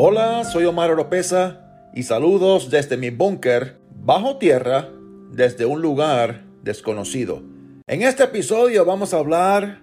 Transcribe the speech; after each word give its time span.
Hola, 0.00 0.44
soy 0.44 0.64
Omar 0.64 0.92
Oropesa 0.92 1.90
y 1.92 2.04
saludos 2.04 2.70
desde 2.70 2.96
mi 2.96 3.10
búnker 3.10 3.78
bajo 3.96 4.36
tierra 4.36 4.90
desde 5.32 5.66
un 5.66 5.82
lugar 5.82 6.44
desconocido. 6.62 7.42
En 7.88 8.02
este 8.02 8.22
episodio 8.22 8.84
vamos 8.84 9.12
a 9.12 9.16
hablar 9.16 9.80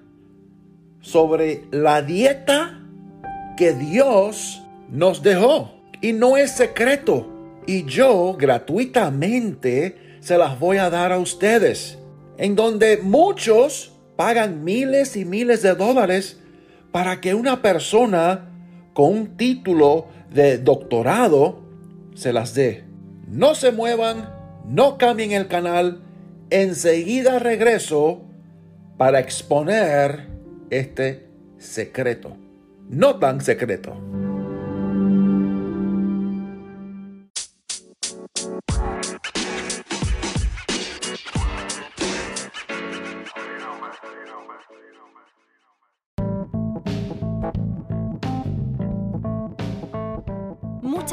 sobre 1.01 1.65
la 1.69 2.01
dieta 2.01 2.79
que 3.57 3.73
Dios 3.73 4.63
nos 4.89 5.21
dejó 5.21 5.81
y 5.99 6.13
no 6.13 6.37
es 6.37 6.51
secreto 6.51 7.27
y 7.67 7.83
yo 7.83 8.37
gratuitamente 8.39 9.97
se 10.21 10.37
las 10.37 10.57
voy 10.57 10.77
a 10.77 10.89
dar 10.89 11.11
a 11.11 11.19
ustedes 11.19 11.99
en 12.37 12.55
donde 12.55 12.99
muchos 13.03 13.91
pagan 14.15 14.63
miles 14.63 15.17
y 15.17 15.25
miles 15.25 15.61
de 15.61 15.75
dólares 15.75 16.39
para 16.93 17.19
que 17.19 17.33
una 17.35 17.61
persona 17.61 18.54
con 18.95 19.11
un 19.11 19.35
título 19.35 20.07
de 20.31 20.57
doctorado 20.57 21.59
se 22.15 22.31
las 22.31 22.55
dé. 22.55 22.85
No 23.27 23.53
se 23.53 23.73
muevan, 23.73 24.33
no 24.65 24.97
cambien 24.97 25.33
el 25.33 25.49
canal. 25.49 26.01
Enseguida 26.49 27.39
regreso 27.39 28.21
para 28.97 29.19
exponer 29.19 30.29
este 30.69 31.27
secreto. 31.57 32.37
No 32.87 33.17
tan 33.19 33.41
secreto. 33.41 33.97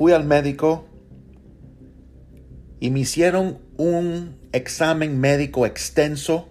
fui 0.00 0.14
al 0.14 0.24
médico 0.24 0.86
y 2.80 2.88
me 2.88 3.00
hicieron 3.00 3.58
un 3.76 4.34
examen 4.50 5.20
médico 5.20 5.66
extenso, 5.66 6.48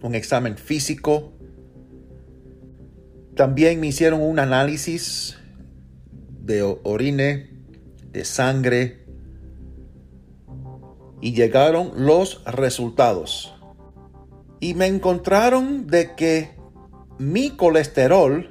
un 0.00 0.14
examen 0.14 0.56
físico. 0.56 1.32
También 3.34 3.80
me 3.80 3.88
hicieron 3.88 4.22
un 4.22 4.38
análisis 4.38 5.36
de 6.44 6.62
orine, 6.62 7.50
de 8.12 8.24
sangre, 8.24 9.06
y 11.20 11.32
llegaron 11.32 11.90
los 11.96 12.44
resultados. 12.44 13.56
Y 14.60 14.74
me 14.74 14.86
encontraron 14.86 15.88
de 15.88 16.14
que 16.14 16.50
mi 17.18 17.50
colesterol 17.50 18.48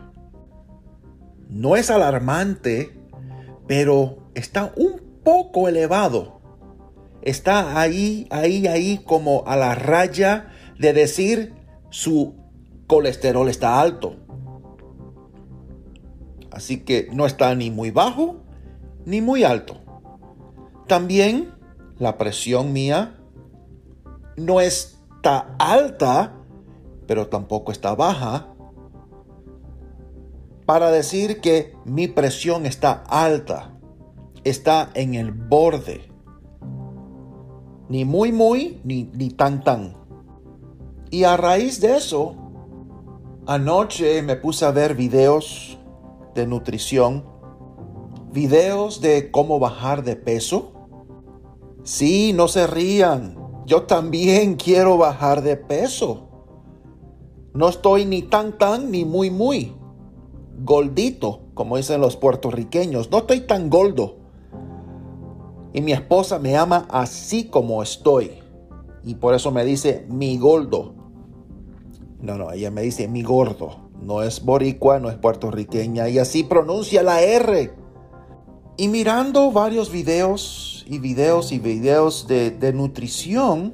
no 1.47 1.77
es 1.77 1.89
alarmante, 1.89 3.00
pero 3.71 4.17
está 4.35 4.73
un 4.75 4.99
poco 5.23 5.69
elevado. 5.69 6.41
Está 7.21 7.79
ahí, 7.79 8.27
ahí, 8.29 8.67
ahí 8.67 8.97
como 8.97 9.45
a 9.47 9.55
la 9.55 9.75
raya 9.75 10.51
de 10.77 10.91
decir 10.91 11.53
su 11.89 12.35
colesterol 12.85 13.47
está 13.47 13.79
alto. 13.79 14.17
Así 16.51 16.81
que 16.81 17.07
no 17.13 17.25
está 17.25 17.55
ni 17.55 17.71
muy 17.71 17.91
bajo 17.91 18.43
ni 19.05 19.21
muy 19.21 19.45
alto. 19.45 19.77
También 20.89 21.53
la 21.97 22.17
presión 22.17 22.73
mía 22.73 23.21
no 24.35 24.59
está 24.59 25.55
alta, 25.59 26.35
pero 27.07 27.27
tampoco 27.27 27.71
está 27.71 27.95
baja. 27.95 28.53
Para 30.65 30.91
decir 30.91 31.39
que 31.39 31.73
mi 31.85 32.09
presión 32.09 32.65
está 32.65 32.91
alta, 33.07 33.70
está 34.43 34.89
en 34.93 35.13
el 35.13 35.31
borde. 35.31 36.01
Ni 37.89 38.05
muy 38.05 38.31
muy, 38.31 38.79
ni, 38.83 39.03
ni 39.13 39.29
tan 39.29 39.63
tan. 39.63 39.97
Y 41.09 41.25
a 41.25 41.35
raíz 41.35 41.81
de 41.81 41.97
eso, 41.97 42.35
anoche 43.45 44.21
me 44.21 44.37
puse 44.37 44.65
a 44.65 44.71
ver 44.71 44.95
videos 44.95 45.77
de 46.33 46.47
nutrición, 46.47 47.25
videos 48.31 49.01
de 49.01 49.29
cómo 49.29 49.59
bajar 49.59 50.03
de 50.03 50.15
peso. 50.15 50.71
Sí, 51.83 52.31
no 52.33 52.47
se 52.47 52.67
rían. 52.67 53.37
Yo 53.65 53.83
también 53.83 54.55
quiero 54.63 54.97
bajar 54.97 55.41
de 55.41 55.57
peso. 55.57 56.29
No 57.53 57.67
estoy 57.67 58.05
ni 58.05 58.21
tan 58.21 58.57
tan 58.57 58.91
ni 58.91 59.03
muy 59.03 59.29
muy 59.29 59.75
goldito, 60.63 61.41
como 61.53 61.77
dicen 61.77 61.99
los 61.99 62.15
puertorriqueños. 62.15 63.11
No 63.11 63.19
estoy 63.19 63.41
tan 63.41 63.69
gordo. 63.69 64.20
Y 65.73 65.81
mi 65.81 65.93
esposa 65.93 66.39
me 66.39 66.57
ama 66.57 66.87
así 66.89 67.45
como 67.45 67.81
estoy. 67.81 68.31
Y 69.03 69.15
por 69.15 69.33
eso 69.33 69.51
me 69.51 69.63
dice 69.63 70.05
mi 70.09 70.37
gordo. 70.37 70.93
No, 72.19 72.37
no, 72.37 72.51
ella 72.51 72.71
me 72.71 72.81
dice 72.81 73.07
mi 73.07 73.23
gordo. 73.23 73.89
No 74.01 74.23
es 74.23 74.43
boricua, 74.43 74.99
no 74.99 75.09
es 75.09 75.15
puertorriqueña. 75.17 76.09
Y 76.09 76.19
así 76.19 76.43
pronuncia 76.43 77.03
la 77.03 77.21
R. 77.21 77.73
Y 78.77 78.87
mirando 78.87 79.51
varios 79.51 79.91
videos 79.91 80.85
y 80.87 80.99
videos 80.99 81.51
y 81.51 81.59
videos 81.59 82.27
de, 82.27 82.51
de 82.51 82.73
nutrición, 82.73 83.73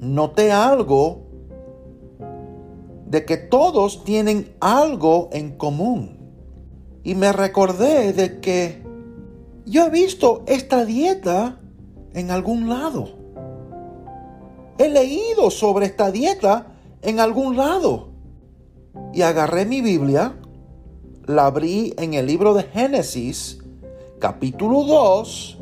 noté 0.00 0.52
algo 0.52 1.26
de 3.06 3.24
que 3.24 3.36
todos 3.36 4.04
tienen 4.04 4.54
algo 4.60 5.28
en 5.32 5.56
común. 5.56 6.18
Y 7.04 7.14
me 7.14 7.32
recordé 7.32 8.12
de 8.12 8.40
que 8.40 8.85
yo 9.66 9.86
he 9.86 9.90
visto 9.90 10.44
esta 10.46 10.84
dieta 10.84 11.60
en 12.14 12.30
algún 12.30 12.68
lado. 12.68 13.10
He 14.78 14.88
leído 14.88 15.50
sobre 15.50 15.86
esta 15.86 16.10
dieta 16.10 16.68
en 17.02 17.20
algún 17.20 17.56
lado. 17.56 18.08
Y 19.12 19.22
agarré 19.22 19.66
mi 19.66 19.80
Biblia, 19.80 20.36
la 21.26 21.46
abrí 21.46 21.94
en 21.98 22.14
el 22.14 22.26
libro 22.26 22.54
de 22.54 22.62
Génesis, 22.62 23.58
capítulo 24.20 24.84
2, 24.84 25.58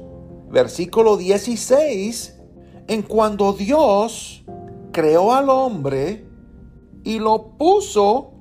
versículo 0.50 1.16
16, 1.16 2.38
en 2.86 3.02
cuando 3.02 3.54
Dios 3.54 4.44
creó 4.92 5.32
al 5.32 5.48
hombre 5.48 6.26
y 7.02 7.18
lo 7.18 7.56
puso 7.58 8.32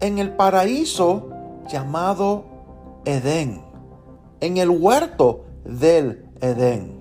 en 0.00 0.18
el 0.18 0.36
paraíso 0.36 1.30
llamado 1.68 2.44
Edén, 3.04 3.71
en 4.42 4.56
el 4.56 4.70
huerto 4.70 5.44
del 5.64 6.28
Edén. 6.40 7.00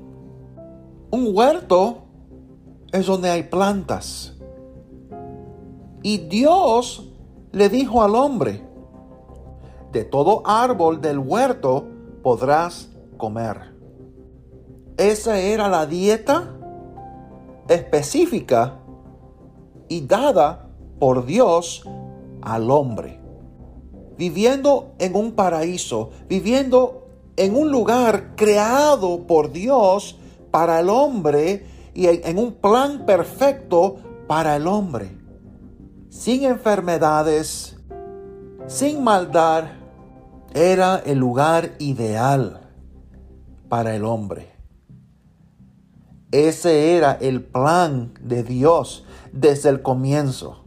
Un 1.09 1.35
huerto 1.35 2.03
es 2.91 3.07
donde 3.07 3.31
hay 3.31 3.43
plantas. 3.43 4.37
Y 6.03 6.19
Dios 6.19 7.11
le 7.51 7.67
dijo 7.67 8.03
al 8.03 8.13
hombre, 8.13 8.63
de 9.91 10.05
todo 10.05 10.43
árbol 10.45 11.01
del 11.01 11.17
huerto 11.17 11.87
podrás 12.21 12.89
comer. 13.17 13.73
Esa 14.97 15.39
era 15.39 15.67
la 15.67 15.87
dieta 15.87 16.55
específica 17.67 18.77
y 19.87 20.05
dada 20.05 20.69
por 20.99 21.25
Dios 21.25 21.89
al 22.43 22.69
hombre. 22.69 23.19
Viviendo 24.15 24.91
en 24.99 25.15
un 25.15 25.31
paraíso, 25.31 26.11
viviendo 26.29 27.00
en 27.35 27.55
un 27.55 27.71
lugar 27.71 28.35
creado 28.35 29.25
por 29.27 29.51
Dios 29.51 30.17
para 30.51 30.79
el 30.79 30.89
hombre 30.89 31.65
y 31.93 32.07
en 32.07 32.37
un 32.37 32.53
plan 32.53 33.05
perfecto 33.05 33.97
para 34.27 34.55
el 34.55 34.67
hombre. 34.67 35.17
Sin 36.09 36.43
enfermedades, 36.43 37.77
sin 38.67 39.03
maldad, 39.03 39.65
era 40.53 41.01
el 41.05 41.17
lugar 41.17 41.71
ideal 41.79 42.61
para 43.69 43.95
el 43.95 44.03
hombre. 44.03 44.51
Ese 46.31 46.95
era 46.95 47.13
el 47.13 47.43
plan 47.43 48.13
de 48.21 48.43
Dios 48.43 49.05
desde 49.33 49.69
el 49.69 49.81
comienzo. 49.81 50.65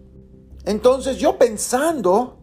Entonces 0.65 1.19
yo 1.19 1.39
pensando, 1.39 2.39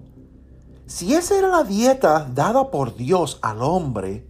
si 0.91 1.15
esa 1.15 1.37
era 1.37 1.47
la 1.47 1.63
dieta 1.63 2.27
dada 2.33 2.69
por 2.69 2.95
Dios 2.95 3.39
al 3.41 3.61
hombre, 3.61 4.27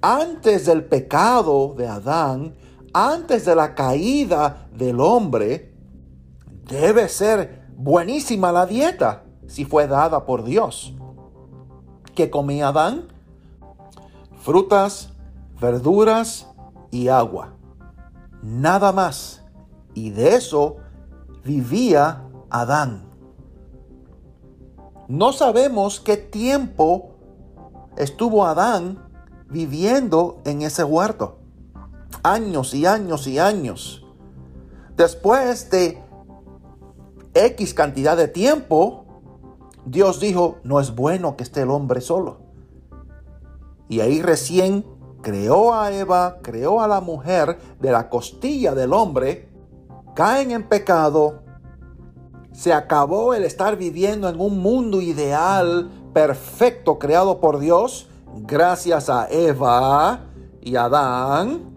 antes 0.00 0.64
del 0.64 0.82
pecado 0.82 1.74
de 1.76 1.86
Adán, 1.86 2.54
antes 2.94 3.44
de 3.44 3.54
la 3.54 3.74
caída 3.74 4.66
del 4.74 4.98
hombre, 4.98 5.74
debe 6.66 7.06
ser 7.10 7.66
buenísima 7.76 8.50
la 8.50 8.64
dieta 8.64 9.24
si 9.46 9.66
fue 9.66 9.86
dada 9.86 10.24
por 10.24 10.42
Dios. 10.42 10.94
¿Qué 12.14 12.30
comía 12.30 12.68
Adán? 12.68 13.08
Frutas, 14.40 15.10
verduras 15.60 16.46
y 16.90 17.08
agua. 17.08 17.52
Nada 18.42 18.90
más. 18.90 19.42
Y 19.92 20.08
de 20.10 20.34
eso 20.34 20.76
vivía 21.44 22.26
Adán. 22.48 23.11
No 25.12 25.34
sabemos 25.34 26.00
qué 26.00 26.16
tiempo 26.16 27.10
estuvo 27.98 28.46
Adán 28.46 29.10
viviendo 29.50 30.40
en 30.46 30.62
ese 30.62 30.84
huerto. 30.84 31.36
Años 32.22 32.72
y 32.72 32.86
años 32.86 33.26
y 33.26 33.38
años. 33.38 34.06
Después 34.96 35.68
de 35.70 36.02
X 37.34 37.74
cantidad 37.74 38.16
de 38.16 38.26
tiempo, 38.26 39.04
Dios 39.84 40.18
dijo, 40.18 40.60
no 40.64 40.80
es 40.80 40.94
bueno 40.94 41.36
que 41.36 41.42
esté 41.42 41.60
el 41.60 41.70
hombre 41.72 42.00
solo. 42.00 42.38
Y 43.90 44.00
ahí 44.00 44.22
recién 44.22 44.86
creó 45.20 45.74
a 45.74 45.92
Eva, 45.92 46.38
creó 46.40 46.80
a 46.80 46.88
la 46.88 47.02
mujer 47.02 47.58
de 47.80 47.92
la 47.92 48.08
costilla 48.08 48.74
del 48.74 48.94
hombre, 48.94 49.50
caen 50.14 50.52
en 50.52 50.66
pecado, 50.66 51.42
se 52.52 52.72
acabó 52.72 53.34
el 53.34 53.44
estar 53.44 53.76
viviendo 53.76 54.28
en 54.28 54.40
un 54.40 54.58
mundo 54.58 55.00
ideal, 55.00 55.90
perfecto, 56.12 56.98
creado 56.98 57.40
por 57.40 57.58
Dios, 57.58 58.08
gracias 58.36 59.08
a 59.08 59.28
Eva 59.30 60.26
y 60.60 60.76
Adán, 60.76 61.70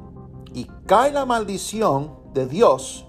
y 0.54 0.68
cae 0.86 1.12
la 1.12 1.26
maldición 1.26 2.12
de 2.34 2.48
Dios. 2.48 3.06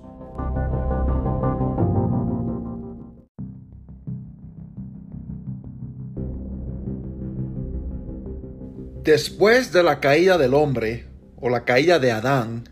Después 9.02 9.72
de 9.72 9.84
la 9.84 10.00
caída 10.00 10.36
del 10.36 10.54
hombre, 10.54 11.08
o 11.40 11.48
la 11.48 11.64
caída 11.64 12.00
de 12.00 12.10
Adán, 12.10 12.68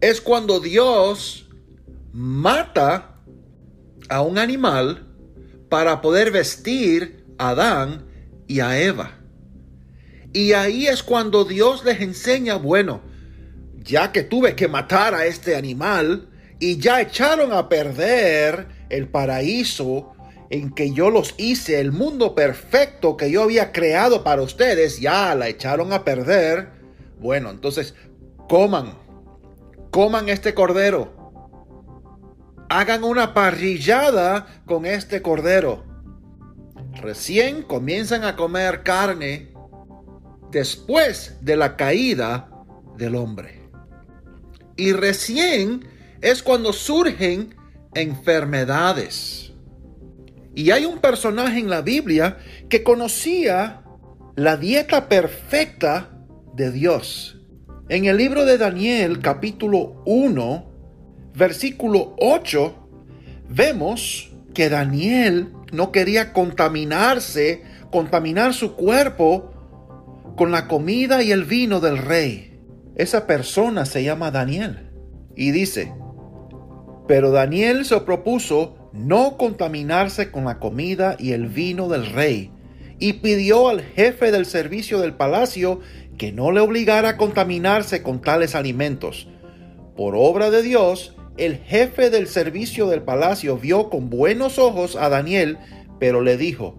es 0.00 0.20
cuando 0.20 0.60
Dios 0.60 1.48
mata 2.12 3.09
a 4.10 4.22
un 4.22 4.38
animal 4.38 5.06
para 5.70 6.02
poder 6.02 6.30
vestir 6.30 7.24
a 7.38 7.50
Adán 7.50 8.06
y 8.46 8.60
a 8.60 8.78
Eva. 8.78 9.12
Y 10.32 10.52
ahí 10.52 10.86
es 10.86 11.02
cuando 11.02 11.44
Dios 11.44 11.84
les 11.84 12.00
enseña, 12.00 12.56
bueno, 12.56 13.00
ya 13.82 14.12
que 14.12 14.22
tuve 14.22 14.54
que 14.54 14.68
matar 14.68 15.14
a 15.14 15.24
este 15.24 15.56
animal 15.56 16.28
y 16.58 16.76
ya 16.76 17.00
echaron 17.00 17.52
a 17.52 17.68
perder 17.68 18.66
el 18.90 19.08
paraíso 19.08 20.12
en 20.50 20.72
que 20.72 20.92
yo 20.92 21.10
los 21.10 21.34
hice, 21.38 21.80
el 21.80 21.92
mundo 21.92 22.34
perfecto 22.34 23.16
que 23.16 23.30
yo 23.30 23.44
había 23.44 23.72
creado 23.72 24.24
para 24.24 24.42
ustedes, 24.42 25.00
ya 25.00 25.34
la 25.36 25.48
echaron 25.48 25.92
a 25.92 26.04
perder. 26.04 26.70
Bueno, 27.20 27.50
entonces 27.50 27.94
coman, 28.48 28.98
coman 29.92 30.28
este 30.28 30.52
cordero 30.52 31.19
hagan 32.70 33.02
una 33.02 33.34
parrillada 33.34 34.46
con 34.64 34.86
este 34.86 35.20
cordero. 35.22 35.84
Recién 37.02 37.64
comienzan 37.64 38.22
a 38.22 38.36
comer 38.36 38.84
carne 38.84 39.52
después 40.52 41.36
de 41.40 41.56
la 41.56 41.76
caída 41.76 42.48
del 42.96 43.16
hombre. 43.16 43.68
Y 44.76 44.92
recién 44.92 45.84
es 46.20 46.44
cuando 46.44 46.72
surgen 46.72 47.56
enfermedades. 47.92 49.52
Y 50.54 50.70
hay 50.70 50.84
un 50.84 51.00
personaje 51.00 51.58
en 51.58 51.70
la 51.70 51.82
Biblia 51.82 52.38
que 52.68 52.84
conocía 52.84 53.82
la 54.36 54.56
dieta 54.56 55.08
perfecta 55.08 56.10
de 56.54 56.70
Dios. 56.70 57.36
En 57.88 58.04
el 58.04 58.16
libro 58.16 58.44
de 58.44 58.58
Daniel 58.58 59.18
capítulo 59.18 60.04
1, 60.06 60.69
versículo 61.34 62.14
8, 62.18 62.74
vemos 63.48 64.30
que 64.54 64.68
Daniel 64.68 65.52
no 65.72 65.92
quería 65.92 66.32
contaminarse, 66.32 67.62
contaminar 67.90 68.54
su 68.54 68.74
cuerpo 68.74 69.52
con 70.36 70.50
la 70.50 70.68
comida 70.68 71.22
y 71.22 71.32
el 71.32 71.44
vino 71.44 71.80
del 71.80 71.98
rey. 71.98 72.58
Esa 72.96 73.26
persona 73.26 73.86
se 73.86 74.02
llama 74.02 74.30
Daniel. 74.30 74.90
Y 75.36 75.52
dice, 75.52 75.92
pero 77.06 77.30
Daniel 77.30 77.84
se 77.84 78.00
propuso 78.00 78.90
no 78.92 79.36
contaminarse 79.36 80.30
con 80.30 80.44
la 80.44 80.58
comida 80.58 81.16
y 81.18 81.32
el 81.32 81.48
vino 81.48 81.88
del 81.88 82.06
rey, 82.06 82.50
y 82.98 83.14
pidió 83.14 83.68
al 83.68 83.82
jefe 83.82 84.30
del 84.30 84.46
servicio 84.46 85.00
del 85.00 85.14
palacio 85.14 85.80
que 86.18 86.32
no 86.32 86.52
le 86.52 86.60
obligara 86.60 87.10
a 87.10 87.16
contaminarse 87.16 88.02
con 88.02 88.20
tales 88.20 88.54
alimentos. 88.54 89.28
Por 89.96 90.14
obra 90.16 90.50
de 90.50 90.62
Dios, 90.62 91.16
el 91.36 91.58
jefe 91.58 92.10
del 92.10 92.26
servicio 92.26 92.86
del 92.88 93.02
palacio 93.02 93.56
vio 93.56 93.88
con 93.88 94.10
buenos 94.10 94.58
ojos 94.58 94.96
a 94.96 95.08
Daniel, 95.08 95.58
pero 95.98 96.20
le 96.20 96.36
dijo, 96.36 96.76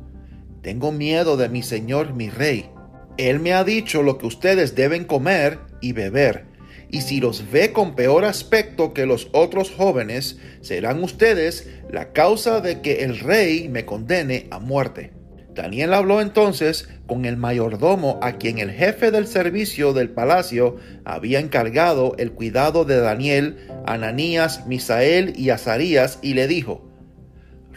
Tengo 0.62 0.92
miedo 0.92 1.38
de 1.38 1.50
mi 1.50 1.64
señor 1.64 2.14
mi 2.14 2.30
rey. 2.30 2.70
Él 3.18 3.40
me 3.40 3.54
ha 3.54 3.64
dicho 3.64 4.04
lo 4.04 4.18
que 4.18 4.28
ustedes 4.28 4.76
deben 4.76 5.06
comer 5.06 5.60
y 5.82 5.94
beber, 5.94 6.46
y 6.90 7.02
si 7.02 7.20
los 7.20 7.52
ve 7.52 7.72
con 7.72 7.96
peor 7.96 8.26
aspecto 8.26 8.94
que 8.94 9.06
los 9.06 9.30
otros 9.32 9.72
jóvenes, 9.72 10.38
serán 10.62 11.04
ustedes 11.04 11.70
la 11.90 12.12
causa 12.12 12.62
de 12.62 12.82
que 12.82 13.04
el 13.04 13.20
rey 13.20 13.70
me 13.70 13.86
condene 13.86 14.48
a 14.52 14.60
muerte. 14.60 15.21
Daniel 15.54 15.94
habló 15.94 16.22
entonces 16.22 16.88
con 17.08 17.26
el 17.26 17.36
mayordomo 17.36 18.20
a 18.22 18.34
quien 18.34 18.60
el 18.60 18.72
jefe 18.72 19.12
del 19.12 19.28
servicio 19.28 19.92
del 19.92 20.10
palacio 20.10 20.78
había 21.04 21.40
encargado 21.40 22.16
el 22.18 22.32
cuidado 22.32 22.86
de 22.86 22.98
Daniel, 23.00 23.58
Ananías, 23.86 24.66
Misael 24.68 25.34
y 25.38 25.50
Azarías 25.50 26.20
y 26.22 26.36
le 26.36 26.48
dijo, 26.48 26.88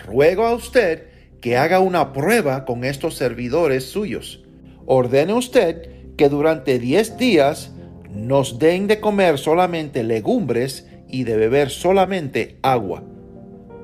Ruego 0.06 0.46
a 0.46 0.54
usted 0.54 1.08
que 1.40 1.56
haga 1.56 1.80
una 1.80 2.12
prueba 2.12 2.64
con 2.64 2.84
estos 2.84 3.16
servidores 3.16 3.84
suyos. 3.84 4.44
Ordene 4.86 5.34
usted 5.34 6.14
que 6.16 6.28
durante 6.28 6.78
diez 6.78 7.16
días 7.16 7.72
nos 8.14 8.58
den 8.58 8.86
de 8.86 9.00
comer 9.00 9.38
solamente 9.38 10.04
legumbres 10.04 10.86
y 11.08 11.24
de 11.24 11.36
beber 11.36 11.70
solamente 11.70 12.58
agua. 12.62 13.02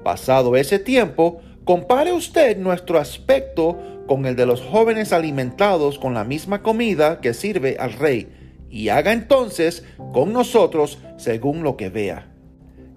Pasado 0.04 0.56
ese 0.56 0.78
tiempo, 0.78 1.40
Compare 1.70 2.12
usted 2.12 2.56
nuestro 2.56 2.98
aspecto 2.98 3.78
con 4.08 4.26
el 4.26 4.34
de 4.34 4.44
los 4.44 4.60
jóvenes 4.60 5.12
alimentados 5.12 6.00
con 6.00 6.14
la 6.14 6.24
misma 6.24 6.64
comida 6.64 7.20
que 7.20 7.32
sirve 7.32 7.76
al 7.78 7.92
rey, 7.92 8.26
y 8.68 8.88
haga 8.88 9.12
entonces 9.12 9.84
con 10.12 10.32
nosotros 10.32 10.98
según 11.16 11.62
lo 11.62 11.76
que 11.76 11.88
vea. 11.88 12.28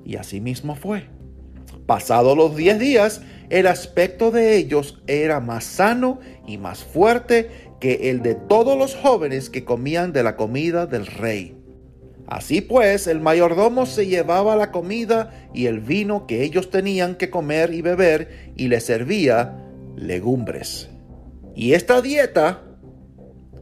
Y 0.03 0.15
así 0.15 0.41
mismo 0.41 0.73
fue. 0.73 1.05
Pasados 1.85 2.35
los 2.35 2.55
diez 2.55 2.79
días, 2.79 3.21
el 3.51 3.67
aspecto 3.67 4.31
de 4.31 4.57
ellos 4.57 5.03
era 5.05 5.39
más 5.39 5.65
sano 5.65 6.19
y 6.47 6.57
más 6.57 6.83
fuerte 6.83 7.51
que 7.79 8.09
el 8.09 8.23
de 8.23 8.33
todos 8.33 8.75
los 8.75 8.95
jóvenes 8.95 9.51
que 9.51 9.63
comían 9.63 10.13
de 10.13 10.23
la 10.23 10.35
comida 10.35 10.87
del 10.87 11.05
rey. 11.05 11.62
Así 12.27 12.61
pues, 12.61 13.07
el 13.07 13.19
mayordomo 13.19 13.85
se 13.85 14.07
llevaba 14.07 14.55
la 14.55 14.71
comida 14.71 15.49
y 15.53 15.65
el 15.65 15.81
vino 15.81 16.25
que 16.25 16.43
ellos 16.43 16.69
tenían 16.69 17.15
que 17.15 17.29
comer 17.29 17.73
y 17.73 17.81
beber 17.81 18.53
y 18.55 18.69
les 18.69 18.85
servía 18.85 19.57
legumbres. 19.95 20.89
Y 21.55 21.73
esta 21.73 22.01
dieta 22.01 22.63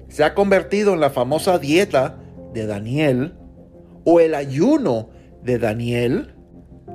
se 0.08 0.24
ha 0.24 0.34
convertido 0.34 0.94
en 0.94 1.00
la 1.00 1.10
famosa 1.10 1.58
dieta 1.58 2.20
de 2.53 2.65
Daniel 2.65 3.34
o 4.03 4.20
el 4.20 4.36
ayuno 4.36 5.10
de 5.44 5.58
Daniel 5.58 6.36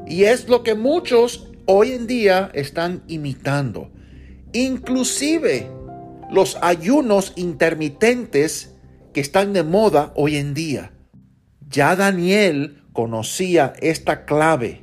y 0.07 0.25
es 0.25 0.49
lo 0.49 0.63
que 0.63 0.75
muchos 0.75 1.51
hoy 1.67 1.93
en 1.93 2.07
día 2.07 2.51
están 2.55 3.03
imitando. 3.09 3.91
Inclusive 4.53 5.69
los 6.31 6.57
ayunos 6.63 7.33
intermitentes 7.37 8.75
que 9.13 9.21
están 9.21 9.53
de 9.53 9.63
moda 9.63 10.13
hoy 10.15 10.37
en 10.37 10.55
día. 10.55 10.93
Ya 11.77 11.95
Daniel 11.95 12.79
conocía 12.95 13.75
esta 13.83 14.25
clave, 14.25 14.81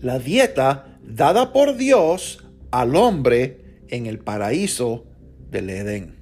la 0.00 0.18
dieta 0.18 0.98
dada 1.04 1.52
por 1.52 1.76
Dios 1.76 2.44
al 2.72 2.96
hombre 2.96 3.84
en 3.90 4.06
el 4.06 4.18
paraíso 4.18 5.06
del 5.50 5.70
Edén. 5.70 6.16